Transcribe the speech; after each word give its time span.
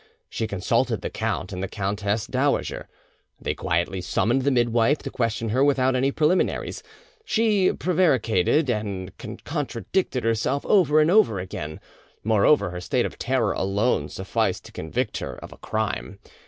She 0.31 0.47
consulted 0.47 1.01
the 1.03 1.11
count 1.11 1.53
and 1.53 1.61
the 1.61 1.67
countess 1.67 2.25
dowager. 2.25 2.87
They 3.39 3.53
quietly 3.53 4.01
summoned 4.01 4.41
the 4.41 4.49
midwife, 4.49 4.97
to 5.03 5.11
question 5.11 5.49
her 5.49 5.63
without 5.63 5.95
any 5.95 6.11
preliminaries. 6.11 6.81
She 7.23 7.71
prevaricated 7.71 8.67
and 8.67 9.15
contradicted 9.45 10.23
herself 10.23 10.65
over 10.65 10.99
and 11.01 11.11
over 11.11 11.37
again; 11.37 11.79
moreover, 12.23 12.71
her 12.71 12.81
state 12.81 13.05
of 13.05 13.19
terror 13.19 13.51
alone 13.53 14.09
sufficed 14.09 14.65
to 14.65 14.71
convict 14.71 15.19
her 15.19 15.35
of 15.35 15.53
a 15.53 15.57
crime. 15.57 16.17